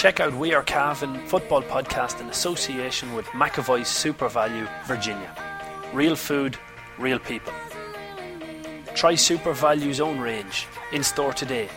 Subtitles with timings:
[0.00, 5.30] Check out We Are Cavan football podcast in association with McAvoy's SuperValu Virginia.
[5.92, 6.56] Real food,
[6.98, 7.52] real people.
[8.94, 11.68] Try SuperValu's own range in store today.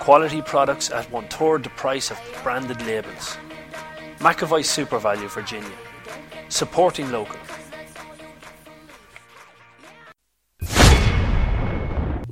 [0.00, 3.36] Quality products at one third the price of branded labels.
[4.20, 5.76] McAvoy SuperValu Virginia.
[6.48, 7.45] Supporting local.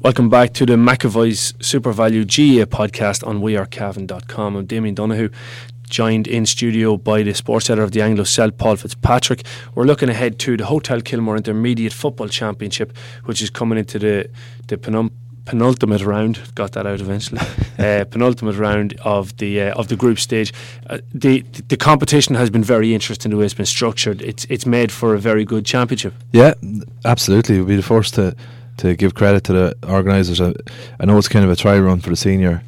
[0.04, 4.54] Welcome back to the McAvoy's SuperValu GA podcast on wearecavan.com.
[4.54, 5.30] I'm Damien Donahue,
[5.88, 9.44] joined in studio by the sports editor of the Anglo Celt, Paul Fitzpatrick.
[9.74, 14.28] We're looking ahead to the Hotel Kilmore Intermediate Football Championship, which is coming into the,
[14.68, 15.10] the penum-
[15.46, 16.38] penultimate round.
[16.54, 17.40] Got that out eventually.
[17.78, 20.52] uh, penultimate round of the uh, of the group stage.
[20.90, 24.20] Uh, the the competition has been very interesting the way it's been structured.
[24.20, 26.12] It's it's made for a very good championship.
[26.30, 26.52] Yeah,
[27.06, 27.56] absolutely.
[27.56, 28.36] We'll be the first to
[28.78, 30.40] to give credit to the organisers.
[30.40, 30.54] I,
[31.00, 32.62] I, know it's kind of a try run for the senior.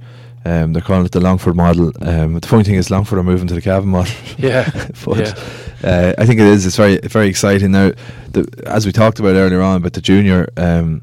[0.44, 1.92] Um, they're calling it the Longford model.
[2.00, 4.12] Um, the funny thing is, Longford are moving to the Cavan model.
[4.38, 4.70] Yeah,
[5.04, 5.34] but yeah.
[5.82, 6.66] Uh, I think it is.
[6.66, 7.92] It's very, very exciting now.
[8.30, 11.02] The, as we talked about earlier on, but the junior, um,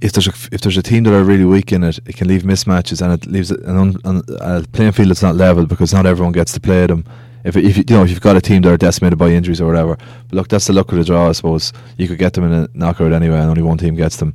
[0.00, 2.28] if there's a, if there's a team that are really weak in it, it can
[2.28, 5.92] leave mismatches and it leaves an un, un, a playing field that's not level because
[5.92, 7.04] not everyone gets to play them
[7.48, 9.66] if, if you, know if you've got a team that are decimated by injuries or
[9.66, 9.96] whatever.
[9.96, 11.72] But look, that's the luck of the draw, I suppose.
[11.96, 14.34] You could get them in a knockout anyway, and only one team gets them.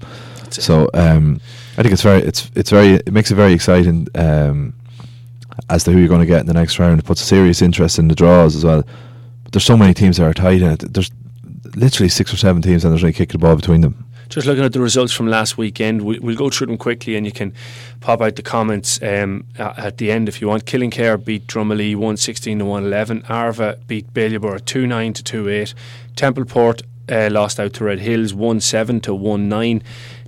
[0.49, 1.39] So um,
[1.77, 4.73] I think it's very it's it's very it makes it very exciting um,
[5.69, 6.99] as to who you're going to get in the next round.
[6.99, 8.83] It puts a serious interest in the draws as well.
[9.43, 10.93] But there's so many teams that are tight in it.
[10.93, 11.11] There's
[11.75, 14.63] literally six or seven teams, and there's only kick the ball between them just looking
[14.63, 17.53] at the results from last weekend, we, will go through them quickly and you can
[17.99, 20.65] pop out the comments um, at the end if you want.
[20.65, 23.23] Killinkere beat Drumalee 116 to 111.
[23.29, 25.73] Arva beat Ballybor 2 9 to 2 8.
[26.15, 29.83] Templeport uh, lost out to Red Hills 1 7 to 1 9.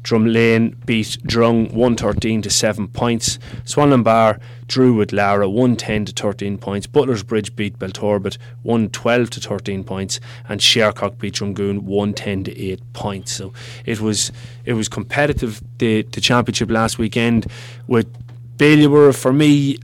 [0.06, 3.40] Drumlane beat Drung 113 to 7 points.
[3.64, 6.86] Swanlinbar drew with Laragh 110 to 13 points.
[6.86, 10.20] Butler's Bridge beat Belturbet 112 to 13 points.
[10.48, 13.32] And Shercock beat Drumgoon 110 to 8 points.
[13.32, 13.52] So
[13.86, 14.32] it was
[14.64, 17.48] it was competitive the, the championship last weekend
[17.88, 18.08] with
[18.58, 19.80] Ballybor for me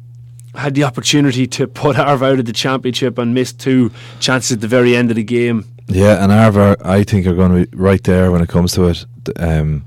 [0.54, 4.62] had the opportunity to put Arva out of the championship and missed two chances at
[4.62, 5.66] the very end of the game.
[5.88, 8.88] Yeah, and Arva, I think, are going to be right there when it comes to
[8.88, 9.06] it.
[9.38, 9.86] Um,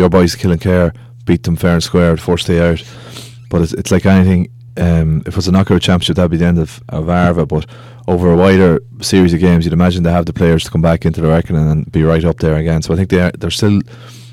[0.00, 0.96] your boys Killinkere
[1.26, 2.82] beat them fair and square the first day out.
[3.50, 4.50] But it's, it's like anything.
[4.76, 7.44] Um, if it was a knockout championship, that'd be the end of, of Arva.
[7.44, 7.66] But
[8.08, 11.04] over a wider series of games, you'd imagine they have the players to come back
[11.04, 12.82] into the reckoning and be right up there again.
[12.82, 13.80] So I think they are, they're still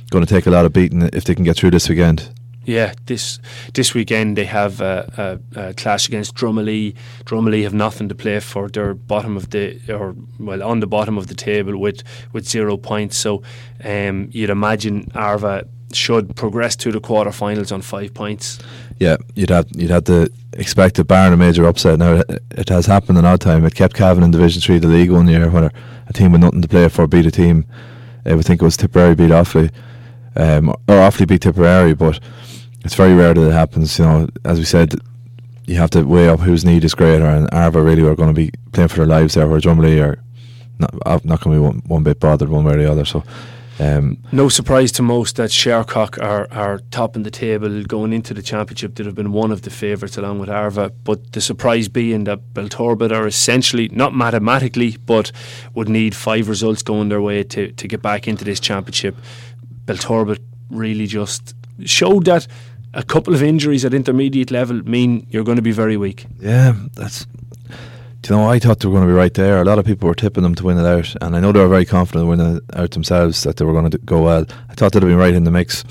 [0.10, 2.30] going to take a lot of beating if they can get through this weekend.
[2.68, 3.40] Yeah, this
[3.74, 6.96] this weekend they have a, a, a, clash against Drumalee.
[7.24, 8.68] Drumalee have nothing to play for.
[8.68, 12.76] They're bottom of the or well on the bottom of the table with with zero
[12.76, 13.18] points.
[13.18, 13.42] So
[13.86, 18.60] um, you'd imagine Arva should progress to the quarterfinals on five points.
[19.00, 22.00] Yeah, you'd have you'd have to expect a barring a major upset.
[22.00, 23.64] Now it, it has happened an odd time.
[23.64, 25.72] It kept Cavan in Division Three, the league one year, when
[26.08, 27.66] a team with nothing to play for beat a team.
[28.26, 29.72] I would think it was Tipperary beat Offaly,
[30.36, 32.20] um, or Offaly beat Tipperary, but
[32.84, 33.98] it's very rare that it happens.
[34.00, 34.96] You know, as we said,
[35.66, 38.34] you have to weigh up whose need is greater, and Arva really are going to
[38.34, 40.24] be playing for their lives there, where Drumalee are
[40.80, 43.06] not, not going to be one, one bit bothered one way or the other.
[43.06, 43.24] So.
[43.80, 48.42] Um, no surprise to most that Shercock are, are topping the table going into the
[48.42, 48.96] championship.
[48.96, 50.90] They'd have been one of the favourites along with Arva.
[51.04, 55.32] But the surprise being that Belturbet are essentially, not mathematically, but
[55.76, 59.16] would need five results going their way to, to get back into this championship.
[59.86, 60.40] Belturbet
[60.72, 61.54] really just
[61.86, 62.48] showed that
[62.94, 66.26] a couple of injuries at intermediate level mean you're going to be very weak.
[66.40, 67.26] Yeah, that's.
[68.22, 69.62] Do you know, I thought they were going to be right there.
[69.62, 71.60] A lot of people were tipping them to win it out, and I know they
[71.60, 74.46] were very confident of winning it out themselves that they were going to go well.
[74.70, 75.84] I thought they'd have been right in the mix.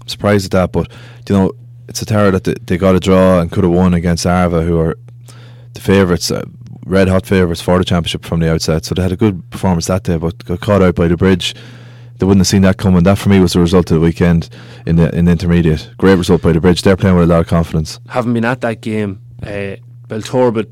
[0.00, 0.90] I'm surprised at that, but
[1.28, 1.52] you know,
[1.88, 4.62] it's a terror that they, they got a draw and could have won against Arva,
[4.62, 4.96] who are
[5.74, 6.44] the favourites, uh,
[6.84, 8.84] red hot favourites for the championship from the outset.
[8.84, 11.54] So they had a good performance that day, but got caught out by the bridge
[12.20, 13.02] they wouldn't have seen that coming.
[13.02, 14.50] That for me was the result of the weekend
[14.86, 15.90] in the in the intermediate.
[15.96, 16.82] Great result by the bridge.
[16.82, 17.98] They're playing with a lot of confidence.
[18.08, 20.68] Having been at that game, uh, Belturbet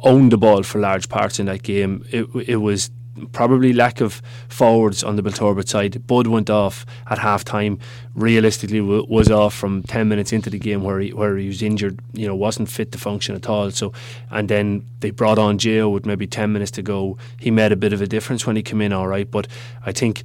[0.00, 2.04] owned the ball for large parts in that game.
[2.10, 2.90] It it was
[3.32, 6.06] probably lack of forwards on the Belturbet side.
[6.06, 7.78] Bud went off at half time.
[8.14, 11.62] Realistically, w- was off from ten minutes into the game where he where he was
[11.62, 11.98] injured.
[12.12, 13.70] You know, wasn't fit to function at all.
[13.70, 13.92] So,
[14.30, 17.18] and then they brought on Gio with maybe ten minutes to go.
[17.40, 18.92] He made a bit of a difference when he came in.
[18.92, 19.48] All right, but
[19.84, 20.22] I think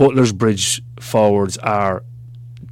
[0.00, 2.02] Butler's Bridge forwards are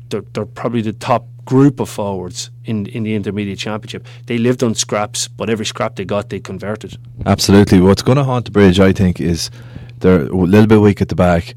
[0.09, 4.07] they're, they're, probably the top group of forwards in in the intermediate championship.
[4.25, 6.97] They lived on scraps, but every scrap they got, they converted.
[7.27, 7.81] Absolutely.
[7.83, 9.51] What's going to haunt the bridge, I think, is
[9.99, 11.55] they're a little bit weak at the back.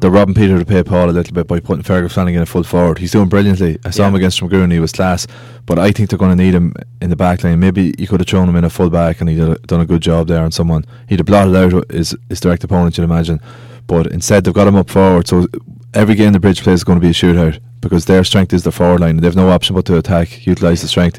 [0.00, 2.46] they're robbing Peter to pay Paul a little bit by putting Fergus Flanagan in a
[2.46, 2.98] full forward.
[2.98, 3.78] He's doing brilliantly.
[3.84, 4.08] I saw Yeah.
[4.08, 5.28] him against Drumgoon, he was class.
[5.66, 7.60] But I think they're going to need him in the back line.
[7.60, 9.86] Maybe you could have thrown him in a full back and he'd have done a
[9.86, 10.84] good job there on someone.
[11.08, 13.38] He'd have blotted out his, his direct opponent, you'd imagine.
[13.86, 15.28] But instead, they've got him up forward.
[15.28, 15.46] So
[15.94, 18.64] every game the Bridge plays is going to be a shootout because their strength is
[18.64, 19.16] the forward line.
[19.18, 21.18] They've no option but to attack, utilise the strength.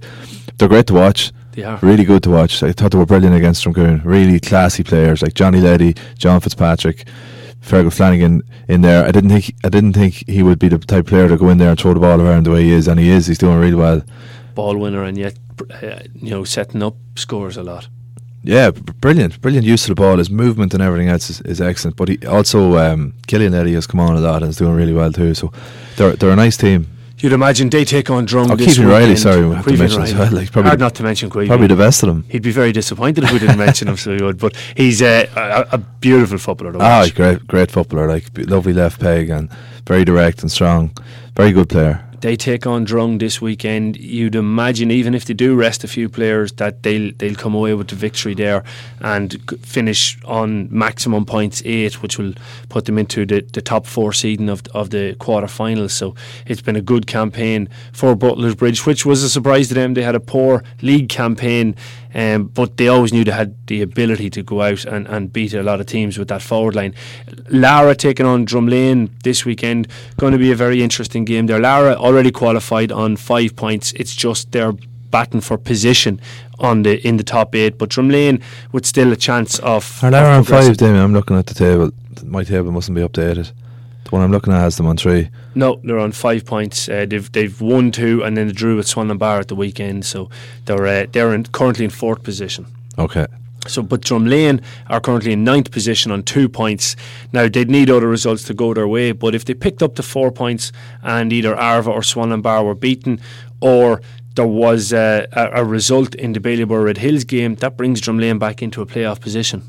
[0.57, 1.31] They're great to watch.
[1.51, 1.77] They are.
[1.81, 2.63] Really good to watch.
[2.63, 4.03] I thought they were brilliant against Drumgoon.
[4.03, 7.05] Really classy players like Johnny Leddy, John Fitzpatrick,
[7.61, 9.05] Fergal Flanagan in there.
[9.05, 11.49] I didn't think I didn't think he would be the type of player to go
[11.49, 13.27] in there and throw the ball around the way he is, and he is.
[13.27, 14.01] He's doing really well.
[14.55, 15.37] Ball winner and yet,
[15.81, 17.87] uh, you know, setting up scores a lot.
[18.43, 20.17] Yeah, brilliant, brilliant use of the ball.
[20.17, 21.95] His movement and everything else is, is excellent.
[21.95, 24.93] But he also um, Killian Eddy has come on a lot and is doing really
[24.93, 25.33] well too.
[25.33, 25.51] So
[25.95, 26.87] they're they're a nice team.
[27.19, 30.13] You'd imagine they take on Drum Oh, Keegan Riley, sorry, we have to mention as
[30.13, 30.25] Riley.
[30.31, 31.47] well, like, probably Hard not to mention Queevy.
[31.47, 32.25] Probably the best of them.
[32.27, 34.39] He'd be very disappointed if we didn't mention him, so he would.
[34.39, 35.25] But he's uh,
[35.71, 38.09] a, a beautiful footballer to Ah, great, great footballer.
[38.09, 39.49] Like lovely left peg and
[39.87, 40.91] very direct and strong.
[41.37, 42.03] Very good player.
[42.23, 43.97] They take on Drung this weekend.
[43.97, 47.73] You'd imagine, even if they do rest a few players, that they'll they'll come away
[47.73, 48.63] with the victory there
[49.01, 52.33] and finish on maximum points eight, which will
[52.69, 55.91] put them into the, the top four seeding of of the quarterfinals.
[55.91, 56.15] So
[56.47, 59.93] it's been a good campaign for Butler's Bridge, which was a surprise to them.
[59.93, 61.75] They had a poor league campaign.
[62.15, 65.53] Um, but they always knew they had the ability to go out and, and beat
[65.53, 66.93] a lot of teams with that forward line.
[67.49, 69.87] Laragh taking on Drumlane this weekend,
[70.17, 71.59] going to be a very interesting game there.
[71.59, 73.93] Laragh already qualified on five points.
[73.93, 74.73] It's just they're
[75.09, 76.19] batting for position
[76.59, 80.03] on the in the top eight, but Drumlane with still a chance of.
[80.03, 81.03] Are they on five, Damien?
[81.03, 81.91] I'm looking at the table.
[82.23, 83.51] My table mustn't be updated.
[84.03, 85.29] The one I'm looking at has them on three.
[85.55, 86.89] No, they're on five points.
[86.89, 90.05] Uh, they've they've won two, and then they drew with Swanlinbar at the weekend.
[90.05, 90.29] So
[90.65, 92.65] they're uh, they're in, currently in fourth position.
[92.97, 93.27] Okay.
[93.65, 96.97] So, but Drumlane are currently in ninth position on two points.
[97.31, 100.03] Now, they'd need other results to go their way, but if they picked up the
[100.03, 103.21] four points and either Arva or Swanlinbar were beaten,
[103.61, 104.01] or
[104.35, 108.37] there was uh, a, a result in the Ballybor Red Hills game, that brings Drumlane
[108.37, 109.63] back into a playoff position.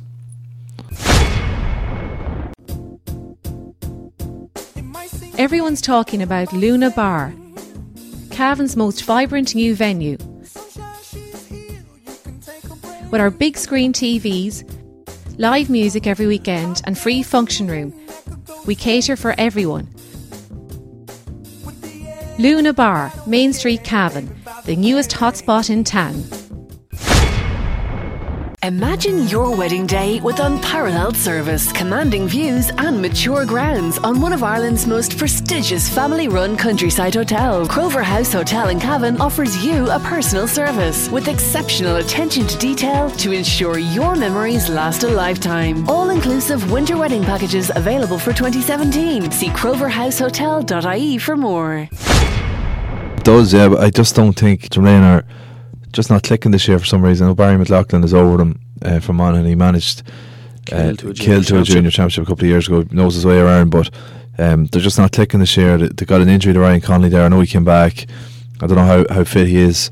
[5.44, 7.34] Everyone's talking about Luna Bar,
[8.30, 10.16] Cavan's most vibrant new venue.
[13.10, 14.64] With our big screen TVs,
[15.36, 17.92] live music every weekend, and free function room,
[18.64, 19.86] we cater for everyone.
[22.38, 26.24] Luna Bar, Main Street, Cavan, the newest hotspot in town.
[28.64, 34.42] Imagine your wedding day with unparalleled service, commanding views, and mature grounds on one of
[34.42, 37.68] Ireland's most prestigious family run countryside hotels.
[37.68, 43.10] Crover House Hotel in Cavan offers you a personal service with exceptional attention to detail
[43.10, 45.86] to ensure your memories last a lifetime.
[45.86, 49.30] All inclusive winter wedding packages available for 2017.
[49.30, 51.86] See croverhousehotel.ie for more.
[53.18, 55.24] It does, yeah, but I just don't think Drumlane are
[55.94, 57.32] just not clicking this year for some reason.
[57.34, 60.02] Barry McLaughlin is over them uh, from on and he managed
[60.72, 61.74] uh, Kill to a junior kill to a championship.
[61.74, 63.90] junior championship a couple of years ago, knows his way around, but
[64.38, 65.78] um, they're just not clicking this year.
[65.78, 67.24] They, got an injury to Ryan Connolly there.
[67.24, 68.06] I know he came back.
[68.60, 69.90] I don't know how, how fit he is.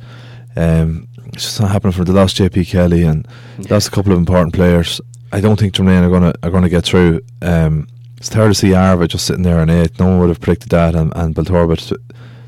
[0.57, 3.27] Um, it's just not happening for the last JP Kelly and
[3.71, 5.01] lost a couple of important players.
[5.33, 7.23] I don't think Drumlane are gonna are gonna get through.
[7.41, 7.89] Um,
[8.19, 9.99] it's terrible to see Arva just sitting there in eighth.
[9.99, 11.99] No one would have predicted that, and, and to,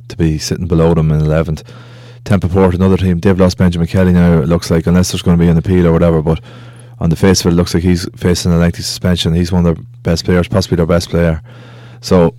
[0.09, 1.63] to be sitting below them in eleventh.
[2.25, 3.21] Templeport, another team.
[3.21, 4.41] They've lost Benjamin Kelly now.
[4.41, 6.41] It looks like unless there's going to be an appeal or whatever, but
[6.99, 9.35] on the face of it, it looks like he's facing a lengthy suspension.
[9.35, 11.43] He's one of their best players, possibly their best player.
[12.01, 12.35] So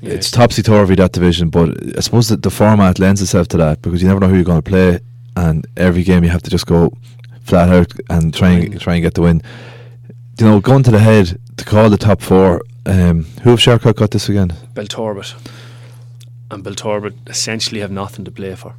[0.00, 0.14] Yeah.
[0.14, 3.82] it's topsy turvy that division, but I suppose that the format lends itself to that
[3.82, 5.00] because you never know who you're going to play,
[5.36, 6.92] and every game you have to just go
[7.42, 9.40] flat out and try and try and get the win.
[10.38, 12.62] You know, going to the head to call the top four.
[12.86, 14.52] Um, who have Shercock got this again?
[14.74, 15.34] Belturbet.
[16.50, 18.74] And Belturbet essentially have nothing to play for.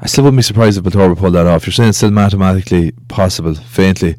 [0.00, 1.66] I still wouldn't be surprised if Beltorba pulled that off.
[1.66, 4.16] You're saying it's still mathematically possible, faintly.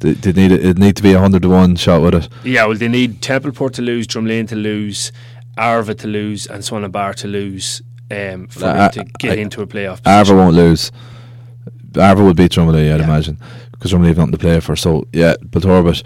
[0.00, 2.28] They, they need it, it need to be a hundred to one shot with it.
[2.44, 5.12] Yeah, well, they need Templeport to lose, Drumlane to lose,
[5.56, 9.62] Arva to lose, and Swanlinbar to lose um, for Uh, them to get I- into
[9.62, 10.90] a playoff Arva won't lose.
[11.96, 13.04] Arva will beat Drumley, I'd Yeah.
[13.04, 13.38] imagine,
[13.70, 14.74] because Drumley have nothing to play for.
[14.74, 16.02] So yeah, Beltorba.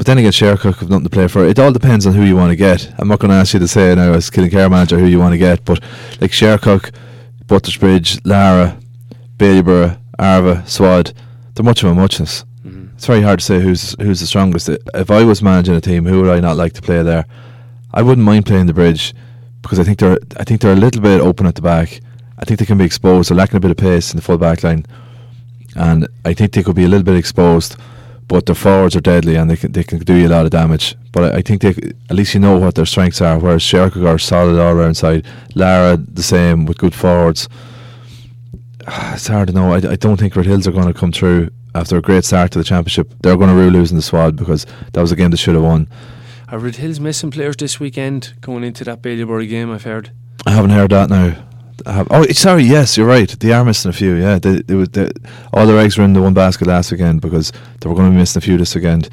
[0.00, 1.44] But then again, Shercock have nothing to play for.
[1.44, 2.90] It all depends on who you want to get.
[2.96, 5.34] I'm not going to ask you to say now as Killinkere manager who you want
[5.34, 5.78] to get, but
[6.22, 6.90] like Shercock,
[7.46, 8.82] Butters Bridge, Laragh,
[9.36, 11.12] Bailieborough, Arva, Swad,
[11.54, 12.46] they're much of a muchness.
[12.66, 12.94] Mhm.
[12.94, 14.70] It's very hard to say who's who's the strongest.
[14.70, 17.26] If I was managing a team, who would I not like to play there?
[17.92, 19.12] I wouldn't mind playing the bridge
[19.60, 22.00] because I think they're I think they're a little bit open at the back.
[22.38, 23.28] I think they can be exposed.
[23.28, 24.86] They're lacking a bit of pace in the full back line,
[25.76, 27.76] and I think they could be a little bit exposed.
[28.30, 30.52] But their forwards are deadly and they can they can do you a lot of
[30.52, 30.94] damage.
[31.10, 31.70] But I, I think they
[32.08, 33.36] at least you know what their strengths are.
[33.40, 37.48] Whereas Shercock are solid all round side, Laragh the same with good forwards.
[39.14, 39.72] It's hard to know.
[39.72, 42.52] I, I don't think Red Hills are going to come through after a great start
[42.52, 43.12] to the championship.
[43.20, 45.64] They're going to rule losing the Swad because that was a game they should have
[45.64, 45.88] won.
[46.48, 49.72] Are Red Hills missing players this weekend going into that Ballybor game?
[49.72, 50.12] I've heard.
[50.46, 51.49] I haven't heard that now.
[51.86, 52.64] Have, oh, sorry.
[52.64, 53.28] Yes, you're right.
[53.28, 54.14] They are missing a few.
[54.14, 55.10] Yeah, they, they, they,
[55.52, 58.12] all their eggs were in the one basket last weekend because they were going to
[58.12, 59.08] be missing a few this weekend.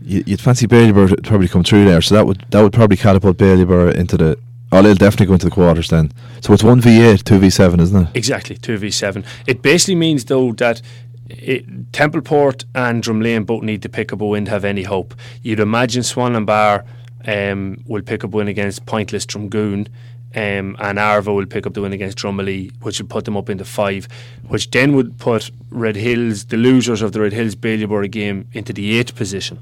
[0.00, 2.96] You, would fancy Ballybor to probably come through there, so that would that would probably
[2.96, 4.38] catapult Ballybor into the.
[4.72, 6.12] Oh, they'll definitely go into the quarters then.
[6.40, 8.16] So it's one v eight, two v seven, isn't it?
[8.16, 9.24] Exactly, two v seven.
[9.46, 10.82] It basically means though that
[11.28, 15.14] it, Templeport and Drumlane both need to pick up a win to have any hope.
[15.42, 16.84] You'd imagine Swanlinbar
[17.26, 19.88] um, will pick up a win against Pointless Drumgoon.
[20.34, 23.50] Um, and Arva will pick up the win against Drumalee, which would put them up
[23.50, 24.08] into five,
[24.48, 28.72] which then would put Red Hills, the losers of the Red Hills Ballybor game, into
[28.72, 29.58] the eighth position.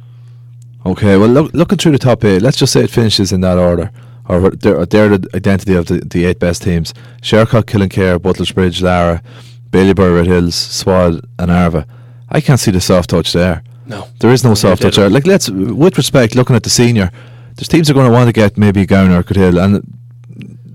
[0.87, 3.59] Okay, well, look, looking through the top eight, let's just say it finishes in that
[3.59, 3.91] order,
[4.29, 8.81] or they're, they're the identity of the, the eight best teams: Shercock, Killinkere, Butler's Bridge,
[8.81, 9.23] Laragh,
[9.71, 11.87] Ballybor, Red Hills, Swad, and Arva.
[12.29, 13.63] I can't see the soft touch there.
[13.87, 15.11] No, there is no soft touch there.
[15.11, 17.11] Like let's, with respect, looking at the senior,
[17.57, 20.00] there's teams are going to want to get maybe Gowner, Hill, and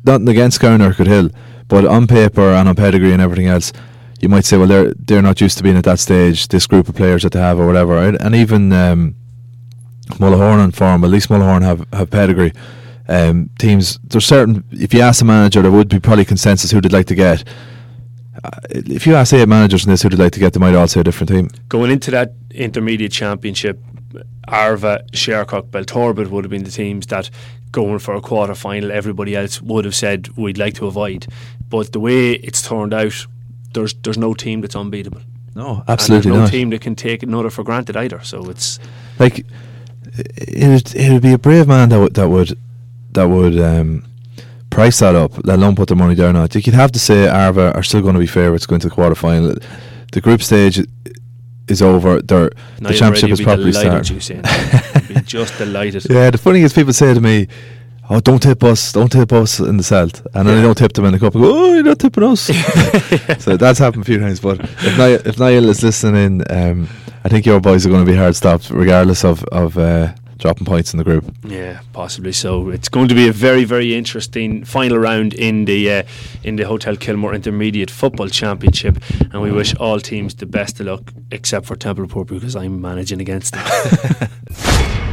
[0.05, 1.29] nothing against Gowner, Hill,
[1.67, 3.73] but on paper and on pedigree and everything else,
[4.19, 6.47] you might say, well, they're they're not used to being at that stage.
[6.47, 8.15] This group of players that they have, or whatever, right?
[8.19, 9.15] and even um,
[10.11, 11.03] Mullahoran on form.
[11.03, 12.53] At least Mullahoran have have pedigree.
[13.07, 14.63] Um, teams, there's certain.
[14.71, 17.43] If you ask the manager, there would be probably consensus who they'd like to get
[18.73, 20.87] if you ask eight managers in this who they'd like to get, they might all
[20.87, 21.49] say a different team.
[21.69, 23.79] Going into that intermediate championship,
[24.47, 27.29] Arva, Shercock, Belturbet would have been the teams that
[27.75, 31.27] going for a quarter final, everybody else would have said we'd like to avoid.
[31.69, 33.27] But the way it's turned out,
[33.73, 35.21] there's there's no team that's unbeatable.
[35.53, 36.51] No, absolutely no not.
[36.51, 38.21] team that can take another for granted either.
[38.23, 38.79] So it's
[39.19, 39.45] like
[40.17, 42.57] it it would be a brave man that would that would
[43.11, 44.05] that would um,
[44.69, 46.55] price that up, let alone put their money down on it.
[46.55, 49.15] You'd have to say Arva are still going to be favourites going to the quarter
[49.15, 49.55] final.
[50.11, 50.81] The group stage
[51.67, 52.21] is over.
[52.21, 54.45] They're, the championship is probably started.
[55.25, 56.05] just delighted.
[56.09, 57.47] Yeah, the funny is people say to me,
[58.09, 60.61] "Oh, don't tip us, don't tip us in the Celt," and then yeah.
[60.61, 61.35] I don't tip them in the cup.
[61.35, 62.41] I go, "Oh, you're not tipping us."
[63.39, 64.39] so that's happened a few times.
[64.39, 66.87] But if Niall, if Niall is listening, um,
[67.23, 69.77] I think your boys are going to be hard stopped, regardless of of.
[69.77, 71.33] Uh, dropping points in the group.
[71.43, 72.69] Yeah, possibly so.
[72.69, 76.03] It's going to be a very, very interesting final round in the uh,
[76.43, 79.01] in the Hotel Kilmore Intermediate Football Championship,
[79.31, 83.21] and we wish all teams the best of luck, except for Templeport because I'm managing
[83.21, 84.29] against them.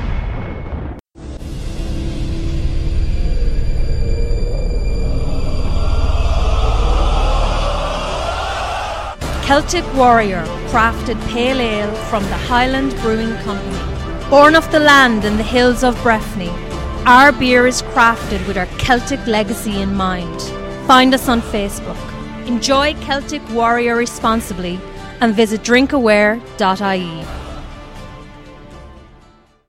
[9.52, 15.38] Celtic Warrior crafted pale ale from the Highland Brewing Company Born of the land and
[15.38, 16.49] the hills of Breffni,
[17.04, 20.40] our beer is crafted with our Celtic legacy in mind.
[20.87, 22.00] Find us on Facebook.
[22.47, 24.80] Enjoy Celtic Warrior responsibly
[25.21, 27.41] and visit drinkaware.ie.